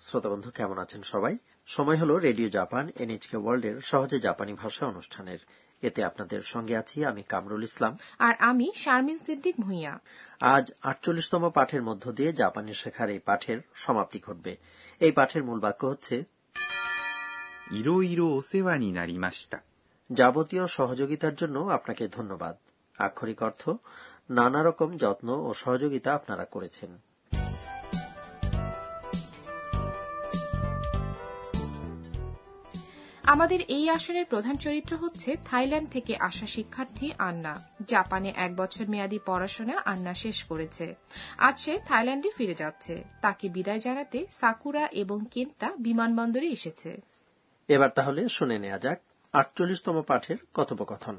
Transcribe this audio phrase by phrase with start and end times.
[0.00, 1.38] শ্রোতা বন্ধু কেমন আছেন সবাই?
[1.66, 5.38] সময় হলো রেডিও জাপান এনএচকে ওয়ার্ল্ড এর সহজে জাপানি ভাষা অনুষ্ঠানের।
[5.82, 9.98] এতে আপনাদের সঙ্গে আছি আমি কামরুল ইসলাম। আর আমি শারমিন সিদ্দিক ভুইয়া।
[10.40, 14.56] আজ আটচল্লিশতম পাঠের মধ্য দিয়ে জাপানি শেখার এই পাঠের সমাপ্তি ঘটবে।
[15.00, 16.24] এই পাঠের মূল বাক্য হচ্ছে
[20.10, 22.56] যাবতীয় সহযোগিতার জন্য আপনাকে ধন্যবাদ।
[22.98, 23.70] আক্ষরিক অর্থ
[24.30, 26.98] নানা রকম যত্ন ও সহযোগিতা আপনারা করেছেন।
[33.29, 37.53] আমাদের এই আসরের প্রধান চরিত্র হচ্ছে থাইল্যান্ড থেকে আসা শিক্ষার্থী আন্না
[37.87, 40.85] জাপানে এক বছর মেয়াদী পড়াশোনা আন্না শেষ করেছে
[41.37, 46.91] আজ সে থাইল্যান্ডে ফিরে যাচ্ছে তাকে বিদায় জানাতে সাকুরা এবং কেন্তা বিমানবন্দরে এসেছে
[47.69, 48.99] এবার তাহলে শুনে নেওয়া যাক
[49.33, 51.17] আটচল্লিশতম পাঠের কথোপকথন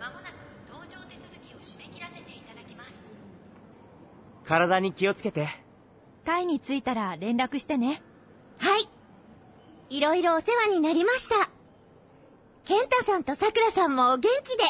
[0.00, 2.94] まもなく搭乗手続きを締め切らせていただきます
[4.44, 5.61] 体に気をつけて。
[6.24, 8.02] タイに着いたら連絡してね
[8.58, 8.88] はい
[9.90, 11.50] いろいろお世話になりました
[12.66, 14.64] ケンタさんとさくらさんもお元気で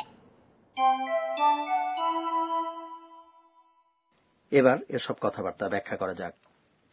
[4.52, 6.34] এবার এসব কথাবার্তা ব্যাখ্যা করা যাক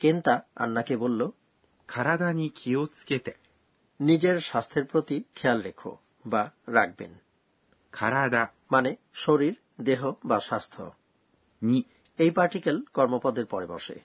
[0.02, 1.21] কেন্তা আন্নাকে বলল
[1.89, 3.33] 体に気をつけて。
[3.99, 5.91] নিজের স্বাস্থ্যের প্রতি খেয়াল রেখো
[6.25, 7.11] বা রাখবেন
[7.94, 8.91] 体 মানে
[9.23, 10.83] শরীর দেহ বা স্বাস্থ্য
[11.61, 11.80] に
[12.19, 13.97] এই পার্টিকেল কর্মপদের পরে বসে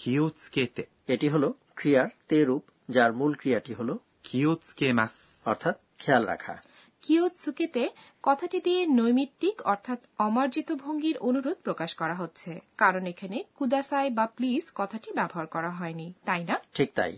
[0.00, 3.90] কিওৎসকেতে এটি হল ক্রিয়ার তে রূপ যার মূল ক্রিয়াটি হল
[4.24, 5.12] কিওৎসকেমাস
[5.46, 6.54] অর্থাৎ খেয়াল রাখা।
[7.02, 7.88] কিওৎসুকেতে
[8.22, 14.64] কথাটি দিয়ে নৈমিত্তিক অর্থাৎ অমার্জিত ভঙ্গির অনুরোধ প্রকাশ করা হচ্ছে কারণ এখানে কুদাসাই বা প্লিজ
[14.74, 16.56] কথাটি ব্যবহার করা হয়নি তাই না?
[16.74, 17.12] ঠিক তাই।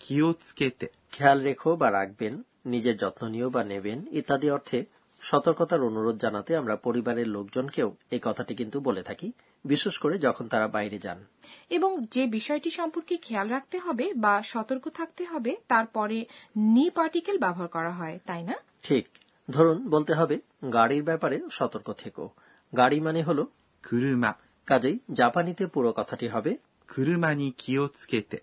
[0.00, 4.84] কিওৎসকেতে খেয়াল রেখো বা রাখবেন নিজের যত্ন নিয়েও বা নেবেন ইত্যাদি অর্থে
[5.20, 9.32] সতর্কতার অনুরোধ জানাতে আমরা পরিবারের লোকজনকেও এই কথাটি কিন্তু বলে থাকি।
[9.66, 11.24] বিশেষ করে যখন তারা বাইরে যান।
[11.70, 17.68] এবং যে বিষয়টি সম্পর্কে খেয়াল রাখতে হবে বা সতর্ক থাকতে হবে তারপরে নি পার্টিকেল ব্যবহার
[17.68, 18.54] করা হয় তাই না?
[18.82, 19.08] ঠিক।
[19.50, 20.40] ধরুন বলতে হবে
[20.72, 22.30] গাড়ির ব্যাপারে সতর্ক থেকো।
[22.76, 23.44] গাড়ি মানে হল
[23.90, 24.34] কুরুমা।
[24.66, 26.56] কাজেই জাপানিতে পুরো কথাটি হবে
[26.96, 28.40] কুরুমানি কিওৎসুকেতে।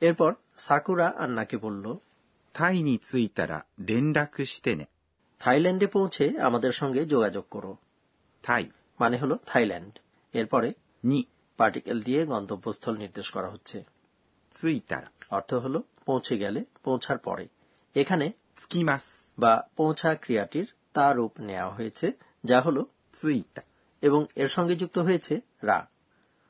[0.00, 1.94] এরপর সাকুরা আন্নাকে বলল
[2.54, 4.84] থাই নি চুইতারা ডেন্ডা শিতেনে
[5.38, 7.76] থাইল্যান্ডে পৌঁছে আমাদের সঙ্গে যোগাযোগ করো।
[8.42, 8.70] থাই।
[9.00, 9.98] মানে হল থাইল্যান্ড।
[10.32, 10.74] এরপরে
[11.04, 11.24] নি
[11.56, 13.84] পার্টিকেল দিয়ে গন্তব্যস্থল নির্দেশ করা হচ্ছে।
[15.30, 17.48] অর্থ হল পৌঁছে গেলে পৌঁছার পরে।
[17.94, 19.02] এখানে স্কিমাস।
[19.38, 22.12] বা পৌঁছা ক্রিয়াটির তা রূপ নেওয়া হয়েছে
[22.44, 23.62] যা হল সুইতা
[24.02, 25.86] এবং এর সঙ্গে যুক্ত হয়েছে রা।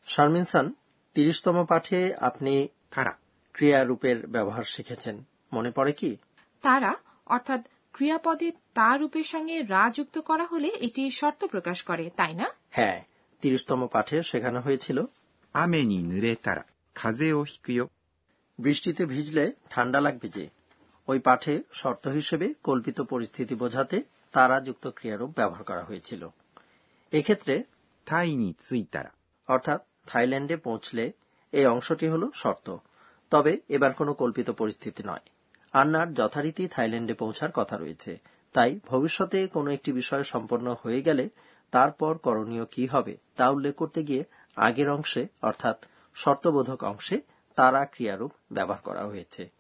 [0.07, 0.75] শারমিনসান
[1.15, 3.13] তিরিশতম পাঠে আপনি তারা।
[3.53, 6.17] ক্রিয়ারূপের ব্যবহার শিখেছেন। মনে পড়ে কি?
[6.63, 6.95] তারা
[7.27, 7.61] অর্থাৎ
[7.93, 12.47] ক্রিয়াপদে তা রূপের সঙ্গে রা যুক্ত করা হলে এটি শর্ত প্রকাশ করে তাই না?
[12.71, 13.05] হ্যাঁ
[13.44, 14.98] তিরিশতম পাঠে শেখানো হয়েছিল
[15.56, 16.66] 雨に濡れたら
[16.96, 17.84] 風邪をひくよ。
[18.60, 20.46] বৃষ্টিতে ভিজলে ঠান্ডা লাগবে যে
[21.08, 23.98] ওই পাঠে শর্ত হিসেবে কল্পিত পরিস্থিতি বোঝাতে
[24.34, 26.22] তারা যুক্ত ক্রিয়ারূপ ব্যবহার করা হয়েছিল
[27.14, 27.56] এক্ষেত্রে
[28.08, 29.10] タイに着いたら
[29.50, 31.06] অর্থাৎ থাইল্যান্ডে পৌঁছলে
[31.54, 32.68] এই অংশটি হল শর্ত
[33.32, 35.26] তবে এবার কোনো কল্পিত পরিস্থিতি নয়
[35.74, 38.12] আন্নার যথারীতি থাইল্যান্ডে পৌঁছার কথা রয়েছে
[38.56, 41.26] তাই ভবিষ্যতে কোনো একটি বিষয় সম্পন্ন হয়ে গেলে
[41.71, 44.25] তারপর করণীয় কি হবে তা উল্লেখ করতে গিয়ে
[44.57, 47.21] আগের অংশে অর্থাৎ শর্তবোধক অংশে
[47.57, 49.51] তারা ক্রিয়ারূপ ব্যবহার করা হয়েছে।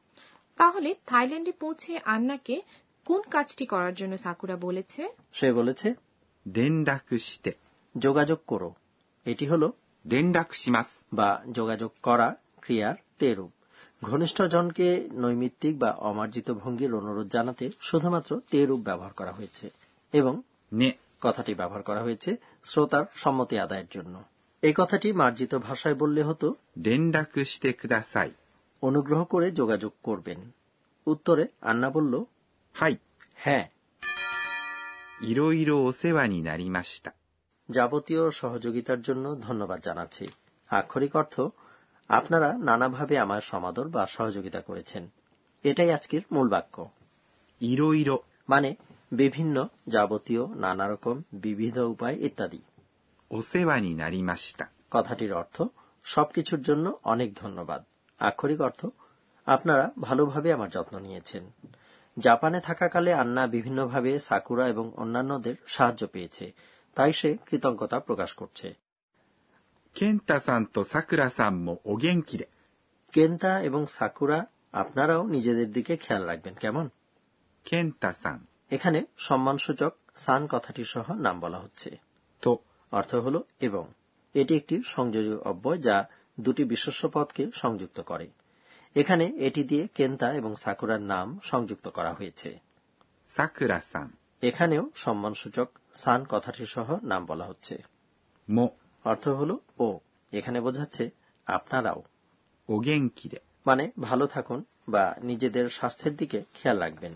[0.56, 2.62] তাহলে থাইল্যান্ডে পৌঁছে আন্নাকে
[3.04, 5.08] কোন কাজটি করার জন্য সাকুরা বলেছে?
[5.32, 5.94] সে বলেছে
[7.98, 8.74] যোগাযোগ করো।
[9.26, 9.70] এটি হল
[10.10, 13.50] রেন্ডাকুশিমাস বা যোগাযোগ করা ক্রিয়ার তেরূপ।
[14.02, 19.70] ঘনিষ্ঠজনকে নৈমিত্তিক বা অমার্জিত ভঙ্গির অনুরোধ জানাতে শুধুমাত্র তেরূপ ব্যবহার করা হয়েছে।
[20.12, 20.42] এবং
[21.20, 24.24] কথাটি ব্যবহার করা হয়েছে শ্রোতার সম্মতি আদায়ের জন্য।
[24.62, 26.54] এই কথাটি মার্জিত ভাষায় বললে হতো
[28.82, 30.50] অনুগ্রহ করে যোগাযোগ করবেন।
[31.06, 32.24] উত্তরে আন্না বলল
[32.72, 32.96] হাই।
[33.34, 33.68] হ্যাঁ।
[35.20, 37.10] ইরো ইরো ওসেবানি নারিমাস্তা।
[37.70, 40.28] যাবতীয় সহযোগিতার জন্য ধন্যবাদ জানাচ্ছি।
[40.68, 41.40] আক্ষরিক অর্থ
[42.08, 45.08] আপনারা নানাভাবে আমার সমাদর বা সহযোগিতা করেছেন।
[45.64, 46.88] এটাই আজকের মূল বাক্য।
[47.60, 48.18] ইরো ইরো।
[48.48, 48.76] মানে
[49.12, 52.58] বিভিন্ন যাবতীয় নানা রকম বিবিধ উপায় ইত্যাদি।
[54.90, 55.62] কথাটির অর্থ
[56.04, 57.84] সবকিছুর জন্য অনেক ধন্যবাদ।
[58.18, 58.86] আক্ষরিক অর্থ
[59.46, 61.50] আপনারা ভালোভাবে আমার যত্ন নিয়েছেন।
[62.18, 66.54] জাপানে থাকাকালে আন্না বিভিন্নভাবে সাকুরা এবং অন্যান্যদের সাহায্য পেয়েছে
[66.94, 68.74] তাই সে কৃতজ্ঞতা প্রকাশ করছে।
[73.12, 76.88] কেন্তা এবং সাকুরা আপনারাও নিজেদের দিকে খেয়াল রাখবেন কেমন?
[77.64, 81.98] কেন্তা সান এখানে সম্মানসূচক সান কথাটি সহ নাম বলা হচ্ছে।
[82.42, 82.58] তো
[82.92, 83.86] অর্থ হল এবং।
[84.34, 86.08] এটি একটি সংযোজক অব্যয় যা
[86.40, 88.28] দুটি বিশ্বস্ব পদকে সংযুক্ত করে।
[88.94, 92.58] এখানে এটি দিয়ে কেন্তা এবং সাকুরার নাম সংযুক্ত করা হয়েছে।
[93.28, 94.12] সাকুরা সান
[94.42, 97.82] এখানেও সম্মানসূচক সান কথাটি সহ নাম বলা হচ্ছে।
[98.50, 98.68] মো।
[99.04, 99.98] অর্থ হল ও।
[100.32, 101.10] এখানে বোঝাচ্ছে
[101.46, 102.02] আপনারাও।
[102.68, 102.82] ও
[103.66, 107.12] মানে ভালো থাকুন বা নিজেদের স্বাস্থ্যের দিকে খেয়াল রাখবেন।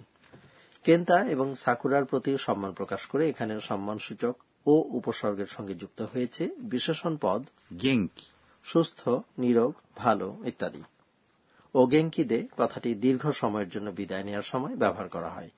[0.85, 4.37] কেন্তা এবং সাকুরার প্রতি সম্মান প্রকাশ করে এখানে সম্মানসূচক
[4.67, 7.43] ও উপসর্গের সঙ্গে যুক্ত হয়েছে বিশেষণ পদ
[7.73, 8.23] 元気
[8.65, 9.09] সুস্থ
[9.39, 10.83] নিরোগ ভালো ইত্যাদি।
[11.75, 15.51] ওগেঙ্কিদে কথাটি দীর্ঘ সময়ের জন্য বিদায় নেওয়ার সময় ব্যবহার করা হয়।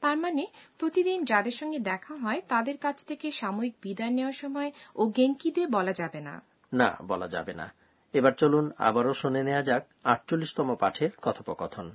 [0.00, 0.46] তার মানে
[0.78, 5.92] প্রতিদিন যাদের সঙ্গে দেখা হয় তাদের কাছ থেকে সাময়িক বিদায় নেওয়ার সময় ও গেঙ্কিদে বলা
[5.92, 6.42] যাবে না।
[6.72, 7.72] না বলা যাবে না।
[8.12, 11.90] এবার চলুন আবারও শুনে নেওয়া যাক আটচল্লিশতম পাঠের কথোপকথন।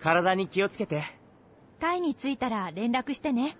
[0.00, 1.02] 体に気をつけて。
[1.78, 3.56] タイに着いたら連絡してね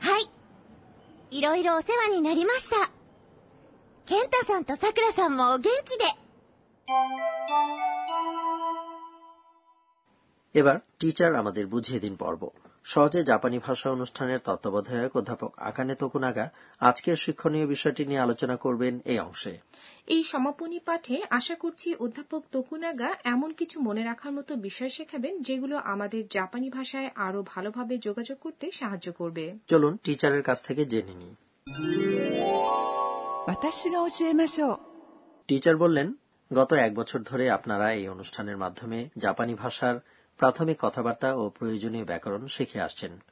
[0.00, 2.90] はいいろいろお世話になりました
[4.06, 6.04] 健太さんとさくらさんもお元気で
[10.60, 12.42] এবার টিচার আমাদের বুঝিয়ে দিন পর্ব
[12.87, 16.45] সহজে জাপানি ভাষা অনুষ্ঠানের তত্ত্বাবধায়ক অধ্যাপক আকানে তকুনাগা
[16.79, 19.53] আজকের শিক্ষণীয় বিষয়টি নিয়ে আলোচনা করবেন এই অংশে।
[20.07, 25.77] এই সমাপনী পাঠে আশা করছি অধ্যাপক তকুনাগা এমন কিছু মনে রাখার মতো বিষয় শেখাবেন যেগুলো
[25.77, 31.29] আমাদের জাপানি ভাষায় আরও ভালোভাবে যোগাযোগ করতে সাহায্য করবে। চলুন টিচারের কাছ থেকে জেনে নি
[35.47, 36.13] টিচার বললেন
[36.53, 39.95] গত এক বছর ধরে আপনারা এই অনুষ্ঠানের মাধ্যমে জাপানি ভাষার
[40.37, 43.23] প্রাথমিক কথাবার্তা ও প্রয়োজনীয় ব্যাকরণ শিখে আসছেন।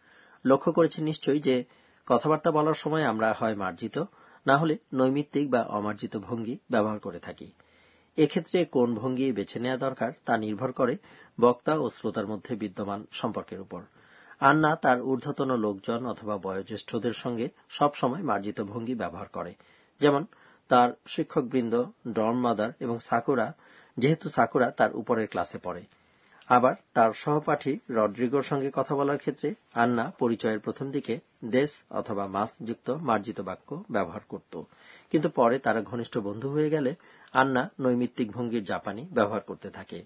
[0.46, 1.64] লক্ষ্য করেছেন নিশ্চয়ই যে,
[2.06, 4.04] কথাবার্তা বলার সময় আমরা হয় মার্জিত
[4.48, 7.52] না হলে নৈমিত্তিক বা অমার্জিত ভঙ্গি ব্যবহার করে থাকি।
[8.18, 10.98] এক্ষেত্রে কোন ভঙ্গি বেছে নেওয়া দরকার তা নির্ভর করে
[11.42, 13.82] বক্তা ও শ্রোতার মধ্যে বিদ্যমান সম্পর্কের উপর।
[14.40, 19.56] আন্না তার ঊর্ধ্বতন লোকজন অথবা বয়োজ্যেষ্ঠদের সঙ্গে সবসময় মার্জিত ভঙ্গি ব্যবহার করে।
[20.00, 20.26] যেমন,
[20.68, 23.54] তার শিক্ষকবৃন্দ ডন মাদার এবং সাকুরা,
[23.98, 25.86] যেহেতু সাকুরা তার উপরের ক্লাসে পড়ে।
[26.50, 32.58] আবার তার সহপাঠী রড্রিগোর সঙ্গে কথা বলার ক্ষেত্রে আন্না পরিচয়ের প্রথম দিকে দেশ অথবা মাস
[32.64, 34.62] যুক্ত মার্জিত বাক্য ব্যবহার করত।
[35.12, 36.96] কিন্তু পরে তারা ঘনিষ্ঠ বন্ধু হয়ে গেলে
[37.34, 40.04] আন্না নৈমিত্তিক ভঙ্গির জাপানি ব্যবহার করতে থাকে।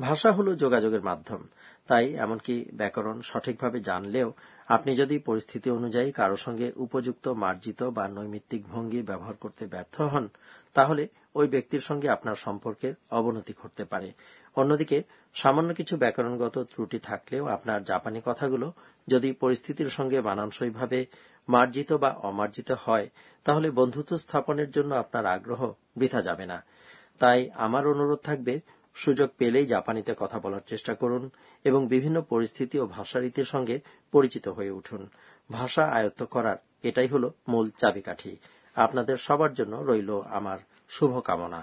[0.00, 1.38] ভাষা হল যোগাযোগের মাধ্যম।
[1.86, 4.32] তাই এমনকি ব্যাকরণ সঠিকভাবে জানলেও
[4.68, 10.28] আপনি যদি পরিস্থিতি অনুযায়ী কারও সঙ্গে উপযুক্ত মার্জিত বা নৈমিত্তিক ভঙ্গি ব্যবহার করতে ব্যর্থ হন,
[10.74, 14.12] তাহলে ওই ব্যক্তির সঙ্গে আপনার সম্পর্কের অবনতি ঘটতে পারে।
[14.56, 15.02] অন্যদিকে,
[15.34, 18.72] সামান্য কিছু ব্যাকরণগত ত্রুটি থাকলেও আপনার জাপানি কথাগুলো
[19.08, 21.06] যদি পরিস্থিতির সঙ্গে মানানসইভাবে
[21.48, 23.08] মার্জিত বা অমার্জিত হয়,
[23.44, 25.60] তাহলে বন্ধুত্ব স্থাপনের জন্য আপনার আগ্রহ
[25.96, 26.64] বৃথা যাবে না।
[27.18, 28.60] তাই আমার অনুরোধ থাকবে
[28.96, 31.30] সুযোগ পেলেই জাপানিতে কথা বলার চেষ্টা করুন
[31.64, 33.76] এবং বিভিন্ন পরিস্থিতি ও ভাষারীতির সঙ্গে
[34.12, 35.02] পরিচিত হয়ে উঠুন।
[35.52, 38.32] ভাষা আয়ত্ত করার এটাই হল মূল চাবিকাঠি।
[38.76, 40.58] আপনাদের সবার জন্য রইল আমার
[40.88, 41.60] শুভকামনা।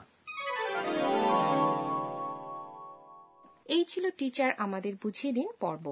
[3.66, 5.86] এই ছিল টিচার আমাদের বুঝিয়ে দিন পর্ব।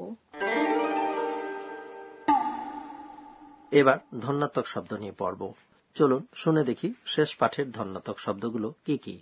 [3.71, 5.41] এবার ধন্যাত্মক শব্দ নিয়ে পর্ব।
[5.95, 9.15] চলুন শুনে দেখি শেষ পাঠের ধন্যাত্মক শব্দগুলো কি কি?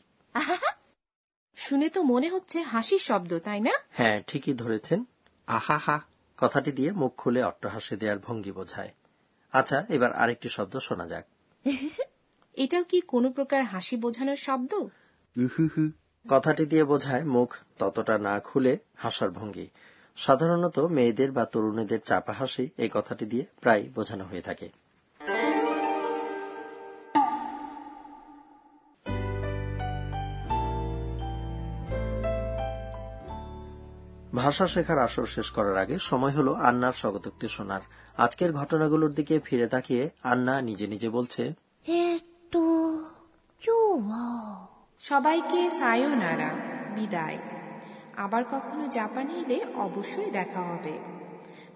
[1.70, 3.72] শুনে তো মনে হচ্ছে হাসির শব্দ তাই না?
[3.90, 5.04] হ্যাঁ ঠিকই ধরেছেন।
[5.48, 6.00] আহা হা
[6.38, 8.90] কথাটি দিয়ে মুখ খুলে অট্টহাসি দেওয়ার ভঙ্গি বোঝায়।
[9.52, 11.26] আচ্ছা এবার আরেকটি শব্দ শোনা যাক।
[12.58, 14.72] এটাও কি কোনো প্রকার হাসি বোঝানোর শব্দ?
[16.30, 19.68] কথাটি দিয়ে বোঝায় মুখ ততটা না খুলে হাসার ভঙ্গি।
[20.16, 24.70] সাধারণত মেয়েদের বা তরুণীদের চাপা হাসি এই কথাটি দিয়ে প্রায় বোঝানো হয়ে থাকে।
[34.36, 37.82] ভাষা শেখার আসর শেষ করার আগে সময় হলো আন্নার স্বগতোক্তি শোনার।
[38.18, 41.54] আজকের ঘটনাগুলোর দিকে ফিরে তাকিয়ে আন্না নিজে নিজে বলছে
[45.00, 46.50] সবাইকে সায়োনারা
[46.96, 47.38] বিদায়।
[48.18, 51.00] আবার কখনো জাপানে এলে অবশ্যই দেখা হবে।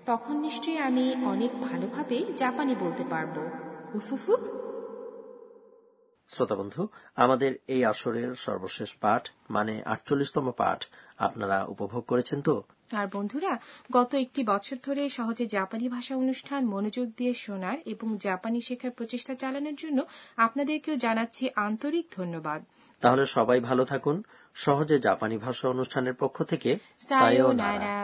[0.05, 3.49] তখন নিশ্চয়ই আমি অনেক ভালোভাবে জাপানি বলতে পারব।
[3.93, 4.62] উফুফু
[6.33, 6.81] শ্রোতা বন্ধু
[7.17, 10.79] আমাদের এই আসরের সর্বশেষ পাঠ মানে আটচল্লিশতম পাঠ
[11.17, 12.55] আপনারা উপভোগ করেছেন তো?
[12.93, 13.53] আর বন্ধুরা
[13.91, 19.33] গত একটি বছর ধরে সহজে জাপানি ভাষা অনুষ্ঠান মনোযোগ দিয়ে শোনার এবং জাপানি শেখার প্রচেষ্টা
[19.35, 19.99] চালানোর জন্য
[20.37, 22.59] আপনাদেরকেও জানাচ্ছি আন্তরিক ধন্যবাদ।
[23.03, 24.15] তাহলে সবাই ভালো থাকুন।
[24.55, 26.71] সহজে জাপানি ভাষা অনুষ্ঠানের পক্ষ থেকে
[27.09, 27.95] সায়োনারা